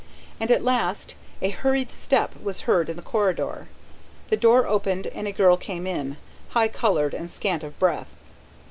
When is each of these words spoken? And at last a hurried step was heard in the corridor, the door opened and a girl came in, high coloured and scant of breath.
And 0.39 0.49
at 0.49 0.63
last 0.63 1.13
a 1.43 1.51
hurried 1.51 1.91
step 1.91 2.33
was 2.41 2.61
heard 2.61 2.89
in 2.89 2.95
the 2.95 3.03
corridor, 3.03 3.67
the 4.29 4.35
door 4.35 4.65
opened 4.65 5.05
and 5.05 5.27
a 5.27 5.31
girl 5.31 5.57
came 5.57 5.85
in, 5.85 6.17
high 6.57 6.69
coloured 6.69 7.13
and 7.13 7.29
scant 7.29 7.63
of 7.63 7.77
breath. 7.77 8.15